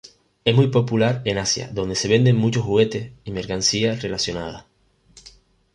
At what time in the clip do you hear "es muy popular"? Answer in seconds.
0.45-1.21